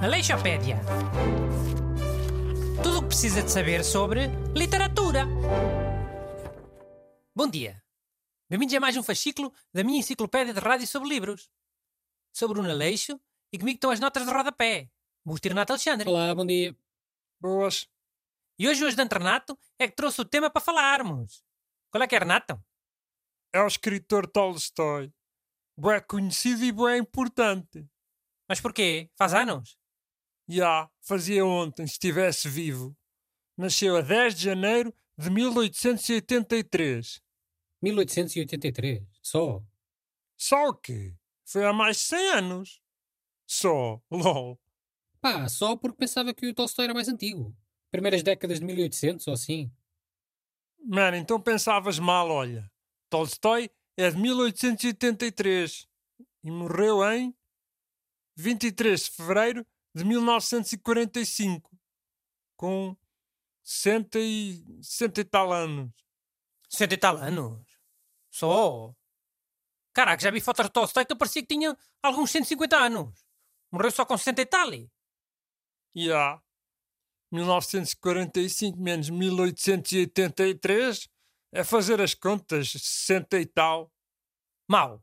Aleixopédia. 0.00 0.80
Tudo 2.82 2.98
o 2.98 3.02
que 3.02 3.08
precisa 3.08 3.42
de 3.42 3.50
saber 3.50 3.84
sobre 3.84 4.28
literatura. 4.56 5.26
Bom 7.34 7.46
dia. 7.50 7.84
Bem-vindos 8.48 8.74
a 8.74 8.80
mais 8.80 8.96
um 8.96 9.02
fascículo 9.02 9.52
da 9.74 9.84
minha 9.84 9.98
enciclopédia 9.98 10.54
de 10.54 10.60
rádio 10.60 10.86
sobre 10.86 11.10
livros. 11.10 11.50
Sou 12.32 12.48
Bruno 12.48 12.70
Aleixo 12.70 13.20
e 13.52 13.58
comigo 13.58 13.76
estão 13.76 13.90
as 13.90 14.00
notas 14.00 14.24
de 14.24 14.32
rodapé. 14.32 14.88
Busto 15.22 15.48
Renato 15.48 15.74
Alexandre. 15.74 16.08
Olá, 16.08 16.34
bom 16.34 16.46
dia. 16.46 16.74
Boas. 17.38 17.86
E 18.58 18.66
hoje 18.66 18.82
o 18.82 18.86
ajudante 18.86 19.12
Renato 19.12 19.58
é 19.78 19.86
que 19.86 19.94
trouxe 19.94 20.22
o 20.22 20.24
tema 20.24 20.48
para 20.48 20.62
falarmos. 20.62 21.44
Qual 21.90 22.02
é 22.02 22.08
que 22.08 22.16
é, 22.16 22.18
Renato? 22.20 22.58
É 23.52 23.60
o 23.60 23.66
escritor 23.66 24.26
Tolstói. 24.26 25.12
Bué 25.78 26.00
conhecido 26.00 26.64
e 26.64 26.72
bué 26.72 26.98
importante. 26.98 27.86
Mas 28.48 28.60
porquê? 28.60 29.08
Faz 29.16 29.32
anos? 29.32 29.78
Já, 30.48 30.90
fazia 31.00 31.46
ontem, 31.46 31.86
se 31.86 31.92
estivesse 31.92 32.48
vivo. 32.48 32.96
Nasceu 33.56 33.96
a 33.96 34.00
10 34.00 34.34
de 34.34 34.42
janeiro 34.42 34.92
de 35.16 35.30
1883. 35.30 37.22
1883. 37.80 39.06
Só. 39.22 39.62
Só 40.36 40.70
o 40.70 40.74
quê? 40.74 41.14
Foi 41.46 41.64
há 41.64 41.72
mais 41.72 41.98
de 41.98 42.02
100 42.02 42.30
anos. 42.32 42.80
Só, 43.46 44.02
lol. 44.10 44.60
Pá, 45.20 45.48
só 45.48 45.76
porque 45.76 45.98
pensava 45.98 46.34
que 46.34 46.48
o 46.48 46.54
Tolstói 46.54 46.86
era 46.86 46.94
mais 46.94 47.08
antigo. 47.08 47.56
Primeiras 47.88 48.24
décadas 48.24 48.58
de 48.58 48.64
1800 48.64 49.28
ou 49.28 49.34
assim. 49.34 49.70
Mano, 50.84 51.16
então 51.16 51.40
pensavas 51.40 52.00
mal, 52.00 52.28
olha. 52.30 52.68
Tolstói 53.08 53.70
é 53.98 54.10
de 54.12 54.16
1883 54.16 55.88
e 56.44 56.50
morreu 56.52 57.02
em 57.12 57.36
23 58.36 59.04
de 59.04 59.10
fevereiro 59.10 59.66
de 59.92 60.04
1945, 60.04 61.76
com 62.56 62.96
60 63.64 64.20
e, 64.20 64.64
60 64.80 65.20
e 65.20 65.24
tal 65.24 65.52
anos. 65.52 65.90
60 66.70 66.94
e 66.94 66.96
tal 66.96 67.16
anos? 67.16 67.66
Só? 68.30 68.94
Caraca, 69.92 70.22
já 70.22 70.30
vi 70.30 70.40
fotos 70.40 70.66
de 70.66 70.72
Tolstói 70.72 71.04
que 71.04 71.16
parecia 71.16 71.42
que 71.42 71.48
tinha 71.48 71.76
alguns 72.00 72.30
150 72.30 72.76
anos. 72.76 73.26
Morreu 73.72 73.90
só 73.90 74.06
com 74.06 74.16
60 74.16 74.42
e 74.42 74.46
tal. 74.46 74.70
E 75.96 76.12
há 76.12 76.40
1945 77.32 78.78
menos 78.78 79.10
1883 79.10 81.08
é 81.52 81.64
fazer 81.64 82.00
as 82.00 82.14
contas 82.14 82.70
60 82.72 83.38
e 83.40 83.46
tal. 83.46 83.92
Mau. 84.68 85.02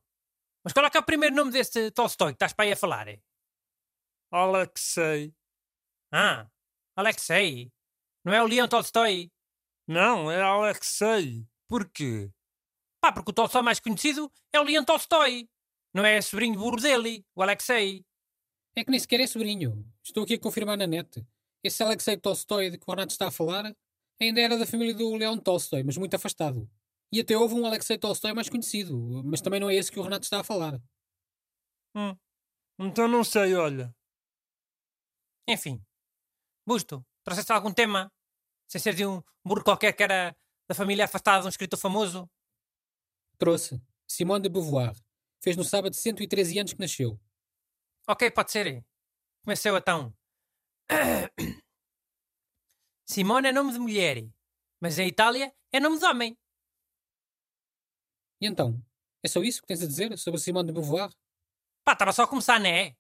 Mas 0.64 0.74
qual 0.74 0.86
é 0.86 0.90
que 0.90 0.98
é 0.98 1.00
o 1.00 1.06
primeiro 1.06 1.36
nome 1.36 1.52
desse 1.52 1.92
Tolstói 1.92 2.34
que 2.34 2.36
estás 2.38 2.54
para 2.54 2.66
aí 2.66 2.72
a 2.72 2.76
falar? 2.76 3.08
eh? 3.08 3.20
Alexei. 4.32 5.34
Ah, 6.12 6.48
Alexei. 6.96 7.72
Não 8.24 8.34
é 8.34 8.42
o 8.42 8.48
Leão 8.48 8.68
Tolstói? 8.68 9.32
Não, 9.88 10.32
é 10.32 10.42
Alexei. 10.42 11.48
Porquê? 11.68 12.32
Pá, 13.02 13.12
porque 13.12 13.32
o 13.32 13.34
Tolstói 13.34 13.62
mais 13.62 13.80
conhecido 13.80 14.32
é 14.52 14.60
o 14.60 14.64
Leão 14.64 14.84
Tolstói. 14.84 15.50
Não 15.94 16.06
é 16.06 16.22
sobrinho 16.22 16.60
burro 16.60 16.78
dele, 16.78 17.26
o 17.36 17.42
Alexei. 17.42 18.04
É 18.76 18.84
que 18.84 18.92
nem 18.92 19.00
sequer 19.00 19.20
é 19.22 19.28
sobrinho. 19.28 19.86
Estou 20.04 20.24
aqui 20.24 20.34
a 20.34 20.40
confirmar 20.40 20.78
na 20.78 20.88
net. 20.88 21.26
Esse 21.64 21.82
Alexei 21.84 22.18
Tolstói 22.18 22.70
de 22.70 22.78
que 22.78 22.84
o 22.88 22.92
Renato 22.92 23.12
está 23.14 23.28
a 23.28 23.32
falar 23.32 23.76
ainda 24.20 24.42
era 24.42 24.58
da 24.58 24.66
família 24.66 24.94
do 24.94 25.16
Leão 25.16 25.38
Tolstói, 25.38 25.84
mas 25.84 25.98
muito 25.98 26.16
afastado. 26.16 26.70
E 27.12 27.20
até 27.20 27.38
houve 27.38 27.56
um 27.56 27.66
Alexei 27.66 27.98
Tolstói 27.98 28.34
mais 28.34 28.50
conhecido, 28.50 29.24
mas 29.24 29.42
também 29.42 29.60
não 29.60 29.70
é 29.70 29.76
esse 29.76 29.92
que 29.92 30.00
o 30.00 30.04
Renato 30.04 30.24
está 30.24 30.40
a 30.40 30.44
falar. 30.44 30.82
Hum. 31.96 32.16
Então 32.80 33.08
não 33.08 33.24
sei, 33.24 33.56
olha. 33.56 33.96
Enfim. 35.48 35.82
Busto, 36.68 37.06
trouxeste 37.24 37.52
algum 37.52 37.72
tema? 37.72 38.12
Sem 38.68 38.82
ser 38.82 38.96
de 38.96 39.06
um 39.06 39.22
burro 39.46 39.64
qualquer 39.64 39.94
que 39.94 40.04
era 40.04 40.36
da 40.68 40.76
família 40.76 41.06
afastada 41.06 41.42
de 41.42 41.46
um 41.46 41.50
escritor 41.50 41.80
famoso? 41.80 42.30
Trouxe. 43.38 43.82
Simone 44.08 44.44
de 44.44 44.50
Beauvoir. 44.50 44.96
Fez 45.42 45.56
no 45.56 45.64
sábado 45.64 45.94
113 45.94 46.60
anos 46.60 46.74
que 46.74 46.80
nasceu. 46.80 47.20
Ok, 48.08 48.30
pode 48.32 48.52
ser. 48.52 48.84
Comeceu 49.44 49.78
então. 49.78 50.14
Simone 53.08 53.50
é 53.50 53.52
nome 53.52 53.72
de 53.72 53.80
mulher, 53.80 54.28
mas 54.82 54.98
em 54.98 55.08
Itália 55.08 55.54
é 55.72 55.80
nome 55.80 56.00
de 56.00 56.06
homem. 56.06 56.38
E 58.42 58.48
então? 58.48 58.82
É 59.24 59.28
só 59.28 59.42
isso 59.42 59.62
que 59.62 59.68
tens 59.68 59.84
a 59.84 59.88
dizer 59.88 60.18
sobre 60.18 60.40
Simone 60.40 60.68
de 60.68 60.74
Beauvoir? 60.74 61.12
Pá, 61.84 61.94
estava 61.94 62.12
só 62.12 62.24
a 62.24 62.28
começar, 62.28 62.60
não 62.60 62.68
é? 62.70 62.96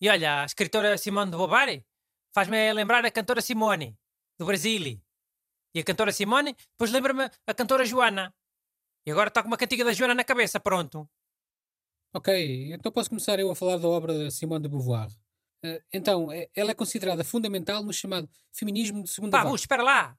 E 0.00 0.08
olha, 0.08 0.42
a 0.42 0.44
escritora 0.46 0.96
Simone 0.96 1.30
de 1.30 1.36
Beauvoir 1.36 1.84
faz-me 2.34 2.72
lembrar 2.72 3.04
a 3.04 3.10
cantora 3.10 3.42
Simone, 3.42 3.96
do 4.38 4.46
Brasil. 4.46 5.00
E 5.74 5.80
a 5.80 5.84
cantora 5.84 6.12
Simone 6.12 6.54
depois 6.54 6.90
lembra-me 6.90 7.30
a 7.46 7.54
cantora 7.54 7.84
Joana. 7.84 8.34
E 9.06 9.10
agora 9.10 9.28
está 9.28 9.42
com 9.42 9.48
uma 9.48 9.58
cantiga 9.58 9.84
da 9.84 9.92
Joana 9.92 10.14
na 10.14 10.24
cabeça, 10.24 10.58
pronto. 10.58 11.08
Ok, 12.14 12.72
então 12.72 12.90
posso 12.90 13.10
começar 13.10 13.38
eu 13.38 13.50
a 13.50 13.56
falar 13.56 13.76
da 13.76 13.88
obra 13.88 14.14
de 14.14 14.30
Simone 14.30 14.62
de 14.62 14.68
Beauvoir. 14.68 15.10
Eh, 15.64 15.82
então, 15.94 16.30
eh, 16.30 16.50
ela 16.54 16.72
é 16.72 16.74
considerada 16.74 17.24
fundamental 17.24 17.82
no 17.82 17.92
chamado 17.92 18.28
feminismo 18.52 19.02
de 19.02 19.10
segunda 19.10 19.38
Pá, 19.38 19.44
vaga. 19.44 19.56
Espera 19.56 19.82
lá. 19.82 20.16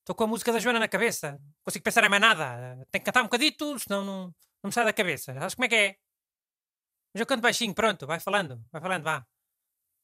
Estou 0.00 0.16
com 0.16 0.24
a 0.24 0.26
música 0.26 0.52
da 0.52 0.58
Joana 0.58 0.80
na 0.80 0.88
cabeça. 0.88 1.32
Não 1.32 1.62
consigo 1.64 1.84
pensar 1.84 2.02
em 2.02 2.08
mais 2.08 2.20
nada. 2.20 2.74
Tenho 2.90 3.02
que 3.02 3.06
cantar 3.06 3.20
um 3.20 3.26
bocadito, 3.26 3.78
senão 3.78 4.04
não, 4.04 4.24
não 4.62 4.68
me 4.68 4.72
sai 4.72 4.84
da 4.84 4.92
cabeça. 4.92 5.32
Sabes 5.32 5.54
como 5.54 5.66
é 5.66 5.68
que 5.68 5.74
é? 5.76 5.96
Mas 7.14 7.20
eu 7.20 7.26
canto 7.26 7.40
baixinho, 7.40 7.72
pronto. 7.72 8.04
Vai 8.04 8.18
falando. 8.18 8.60
Vai 8.72 8.82
falando, 8.82 9.04
vá. 9.04 9.24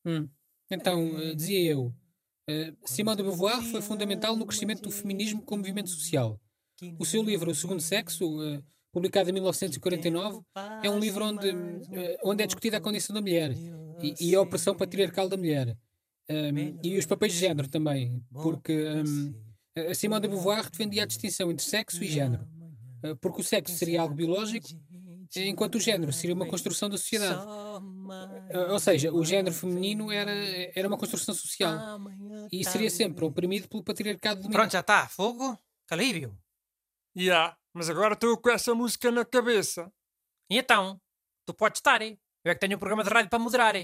Hum. 0.04 0.28
Então, 0.70 1.18
eh, 1.18 1.34
dizia 1.34 1.72
eu, 1.72 1.92
Simone 2.84 3.16
de 3.16 3.24
Beauvoir 3.24 3.60
foi 3.62 3.82
fundamental 3.82 4.36
no 4.36 4.46
crescimento 4.46 4.82
do 4.82 4.90
feminismo 4.92 5.42
como 5.42 5.62
movimento 5.62 5.90
social. 5.90 6.40
O 6.98 7.04
seu 7.04 7.22
livro 7.22 7.50
O 7.50 7.54
Segundo 7.54 7.80
Sexo, 7.80 8.38
publicado 8.92 9.30
em 9.30 9.32
1949, 9.32 10.42
é 10.82 10.90
um 10.90 10.98
livro 10.98 11.24
onde, 11.24 11.48
onde 12.22 12.44
é 12.44 12.46
discutida 12.46 12.76
a 12.76 12.80
condição 12.80 13.14
da 13.14 13.20
mulher 13.20 13.50
e, 14.02 14.14
e 14.20 14.34
a 14.34 14.40
opressão 14.40 14.74
patriarcal 14.74 15.28
da 15.28 15.36
mulher. 15.36 15.76
Um, 16.28 16.78
e 16.82 16.98
os 16.98 17.06
papéis 17.06 17.32
de 17.34 17.38
género 17.38 17.68
também, 17.68 18.20
porque 18.32 18.72
um, 18.72 19.34
a 19.90 19.94
Simone 19.94 20.22
de 20.22 20.28
Beauvoir 20.28 20.68
defendia 20.68 21.04
a 21.04 21.06
distinção 21.06 21.50
entre 21.50 21.64
sexo 21.64 22.02
e 22.02 22.08
género, 22.08 22.46
eh, 23.02 23.14
porque 23.20 23.42
o 23.42 23.44
sexo 23.44 23.76
seria 23.76 24.00
algo 24.00 24.14
biológico, 24.14 24.66
enquanto 25.36 25.76
o 25.76 25.80
género 25.80 26.12
seria 26.12 26.34
uma 26.34 26.46
construção 26.46 26.88
da 26.88 26.96
sociedade. 26.96 27.40
Eh, 28.48 28.72
Ou 28.72 28.78
seja, 28.78 29.12
o 29.12 29.24
género 29.24 29.54
feminino 29.54 30.10
era, 30.10 30.32
era 30.74 30.88
uma 30.88 30.96
construção 30.96 31.34
social 31.34 32.00
e 32.50 32.64
seria 32.64 32.90
sempre 32.90 33.24
oprimido 33.24 33.68
pelo 33.68 33.84
patriarcado 33.84 34.40
dominante. 34.40 34.56
Pronto, 34.56 34.72
já 34.72 34.80
está. 34.80 35.08
Fogo. 35.08 35.58
Calírio. 35.86 36.36
E 37.14 37.30
há, 37.30 37.56
mas 37.72 37.88
agora 37.88 38.14
estou 38.14 38.36
com 38.36 38.50
essa 38.50 38.74
música 38.74 39.10
na 39.10 39.24
cabeça. 39.24 39.92
E 40.50 40.58
então? 40.58 41.00
Tu 41.46 41.54
podes 41.54 41.78
estar, 41.78 42.02
eh? 42.02 42.16
Eu 42.46 42.52
é 42.52 42.54
que 42.54 42.60
tenho 42.60 42.76
um 42.76 42.78
programa 42.78 43.02
de 43.02 43.10
rádio 43.10 43.28
para 43.28 43.40
moderar? 43.40 43.74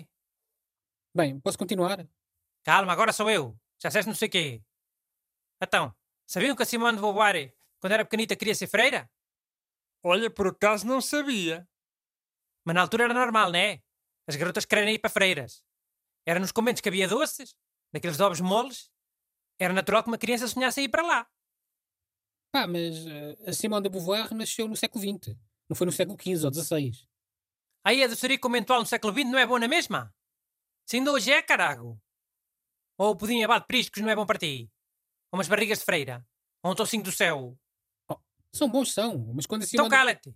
Bem, 1.12 1.40
posso 1.40 1.58
continuar? 1.58 2.08
Calma, 2.62 2.92
agora 2.92 3.12
sou 3.12 3.28
eu. 3.28 3.58
Já 3.82 3.88
disseste 3.88 4.06
não 4.06 4.14
sei 4.14 4.28
o 4.28 4.30
quê. 4.30 4.62
Então, 5.60 5.92
sabiam 6.28 6.54
que 6.54 6.62
a 6.62 6.64
Simone 6.66 6.94
de 6.94 7.02
Beauvoir, 7.02 7.52
quando 7.80 7.94
era 7.94 8.04
pequenita, 8.04 8.36
queria 8.36 8.54
ser 8.54 8.68
freira? 8.68 9.10
Olha, 10.00 10.30
por 10.30 10.46
acaso 10.46 10.86
não 10.86 11.00
sabia. 11.00 11.68
Mas 12.64 12.76
na 12.76 12.82
altura 12.82 13.02
era 13.06 13.14
normal, 13.14 13.50
não 13.50 13.58
é? 13.58 13.82
As 14.28 14.36
garotas 14.36 14.64
querem 14.64 14.94
ir 14.94 15.00
para 15.00 15.10
freiras. 15.10 15.64
Era 16.24 16.38
nos 16.38 16.52
conventos 16.52 16.80
que 16.80 16.88
havia 16.88 17.08
doces, 17.08 17.56
daqueles 17.92 18.20
ovos 18.20 18.40
moles. 18.40 18.92
Era 19.58 19.74
natural 19.74 20.04
que 20.04 20.08
uma 20.08 20.18
criança 20.18 20.46
sonhasse 20.46 20.80
em 20.80 20.84
ir 20.84 20.88
para 20.88 21.02
lá. 21.02 21.28
Pá, 22.52 22.68
mas 22.68 23.04
eh, 23.08 23.38
a 23.44 23.52
Simone 23.52 23.82
de 23.82 23.88
Beauvoir 23.88 24.32
nasceu 24.32 24.68
no 24.68 24.76
século 24.76 25.02
XX, 25.02 25.36
não 25.68 25.74
foi 25.74 25.84
no 25.84 25.92
século 25.92 26.16
XV 26.16 26.46
ou 26.46 26.54
XVI. 26.54 27.11
Aí 27.84 28.02
a 28.02 28.06
doçaria 28.06 28.38
conventual 28.38 28.80
no 28.80 28.86
século 28.86 29.12
XX 29.12 29.30
não 29.30 29.38
é 29.38 29.46
boa 29.46 29.58
na 29.58 29.68
mesma? 29.68 30.14
Se 30.86 30.96
ainda 30.96 31.12
hoje 31.12 31.32
é, 31.32 31.42
carago. 31.42 32.00
Ou 32.98 33.10
o 33.10 33.16
pudim 33.16 33.42
abate 33.42 33.62
de 33.62 33.66
priscos 33.66 34.02
não 34.02 34.10
é 34.10 34.14
bom 34.14 34.26
para 34.26 34.38
ti? 34.38 34.70
Ou 35.32 35.38
umas 35.38 35.48
barrigas 35.48 35.78
de 35.78 35.84
freira? 35.84 36.26
Ou 36.62 36.72
um 36.72 36.74
tocinho 36.74 37.02
do 37.02 37.10
céu? 37.10 37.58
São 38.54 38.68
bons, 38.68 38.92
são, 38.92 39.32
mas 39.34 39.46
quando 39.46 39.62
a 39.62 39.64
Então 39.64 39.86
Simone... 39.86 39.90
cala-te. 39.90 40.34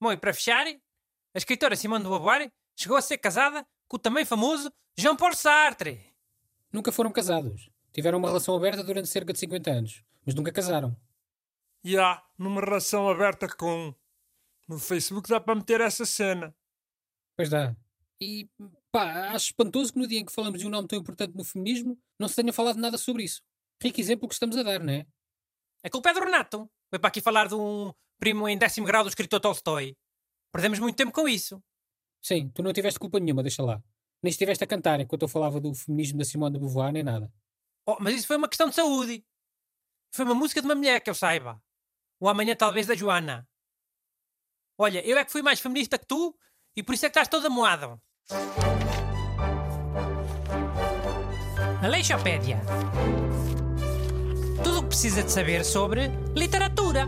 Bom, 0.00 0.12
e 0.12 0.16
para 0.16 0.32
fechar, 0.32 0.66
a 0.66 1.38
escritora 1.38 1.76
Simone 1.76 2.02
de 2.02 2.08
Beauvoir 2.08 2.50
chegou 2.74 2.96
a 2.96 3.02
ser 3.02 3.18
casada 3.18 3.66
com 3.86 3.96
o 3.96 4.00
também 4.00 4.24
famoso 4.24 4.72
Jean 4.96 5.14
Paul 5.14 5.34
Sartre. 5.34 6.14
Nunca 6.72 6.90
foram 6.90 7.12
casados. 7.12 7.70
Tiveram 7.92 8.18
uma 8.18 8.28
relação 8.28 8.56
aberta 8.56 8.82
durante 8.82 9.08
cerca 9.08 9.32
de 9.32 9.38
50 9.38 9.70
anos, 9.70 10.04
mas 10.24 10.34
nunca 10.34 10.52
casaram. 10.52 10.96
E 11.84 11.96
há, 11.96 12.22
numa 12.36 12.60
relação 12.60 13.08
aberta 13.08 13.48
com. 13.48 13.94
No 14.68 14.78
Facebook 14.78 15.28
dá 15.28 15.40
para 15.40 15.54
meter 15.54 15.80
essa 15.80 16.04
cena. 16.04 16.54
Pois 17.36 17.48
dá. 17.48 17.76
E, 18.20 18.48
pá, 18.90 19.30
acho 19.30 19.46
espantoso 19.46 19.92
que 19.92 19.98
no 19.98 20.06
dia 20.06 20.20
em 20.20 20.24
que 20.24 20.32
falamos 20.32 20.60
de 20.60 20.66
um 20.66 20.70
nome 20.70 20.88
tão 20.88 20.98
importante 20.98 21.36
no 21.36 21.44
feminismo, 21.44 21.98
não 22.18 22.28
se 22.28 22.36
tenha 22.36 22.52
falado 22.52 22.78
nada 22.78 22.96
sobre 22.96 23.24
isso. 23.24 23.42
Rico 23.82 24.00
exemplo 24.00 24.26
que 24.26 24.34
estamos 24.34 24.56
a 24.56 24.62
dar, 24.62 24.80
não 24.80 24.92
é? 24.92 25.06
A 25.84 25.90
culpa 25.90 26.10
é 26.10 26.14
do 26.14 26.20
Renato. 26.20 26.70
Foi 26.90 26.98
para 26.98 27.08
aqui 27.08 27.20
falar 27.20 27.48
de 27.48 27.54
um 27.54 27.92
primo 28.18 28.48
em 28.48 28.56
décimo 28.56 28.86
grau 28.86 29.04
do 29.04 29.08
escritor 29.08 29.40
Tolstói. 29.40 29.96
Perdemos 30.52 30.78
muito 30.78 30.96
tempo 30.96 31.12
com 31.12 31.28
isso. 31.28 31.62
Sim, 32.22 32.48
tu 32.48 32.62
não 32.62 32.72
tiveste 32.72 32.98
culpa 32.98 33.20
nenhuma, 33.20 33.42
deixa 33.42 33.62
lá. 33.62 33.82
Nem 34.22 34.30
estiveste 34.30 34.64
a 34.64 34.66
cantar 34.66 34.98
enquanto 35.00 35.22
eu 35.22 35.28
falava 35.28 35.60
do 35.60 35.74
feminismo 35.74 36.18
da 36.18 36.24
Simone 36.24 36.54
de 36.54 36.58
Beauvoir, 36.58 36.92
nem 36.92 37.02
nada. 37.02 37.30
Oh, 37.86 37.98
mas 38.00 38.14
isso 38.14 38.26
foi 38.26 38.36
uma 38.36 38.48
questão 38.48 38.68
de 38.68 38.74
saúde. 38.74 39.24
Foi 40.12 40.24
uma 40.24 40.34
música 40.34 40.60
de 40.60 40.66
uma 40.66 40.74
mulher 40.74 41.00
que 41.00 41.10
eu 41.10 41.14
saiba. 41.14 41.62
O 42.18 42.28
amanhã 42.28 42.56
talvez 42.56 42.86
da 42.86 42.94
Joana. 42.94 43.46
Olha, 44.78 45.00
eu 45.06 45.16
é 45.16 45.24
que 45.24 45.32
fui 45.32 45.42
mais 45.42 45.58
feminista 45.58 45.98
que 45.98 46.06
tu 46.06 46.36
e 46.76 46.82
por 46.82 46.94
isso 46.94 47.06
é 47.06 47.08
que 47.08 47.18
estás 47.18 47.28
todo 47.28 47.46
amoado. 47.46 47.98
Aleixopédia. 51.82 52.60
Tudo 54.62 54.78
o 54.78 54.82
que 54.82 54.88
precisa 54.88 55.22
de 55.22 55.32
saber 55.32 55.64
sobre 55.64 56.10
literatura. 56.34 57.06